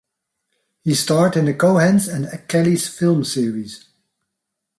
He 0.83 0.95
starred 0.95 1.37
in 1.37 1.45
the 1.45 1.51
The 1.51 1.59
Cohens 1.59 2.07
and 2.11 2.25
Kellys 2.47 2.87
film 2.87 3.23
series. 3.23 3.87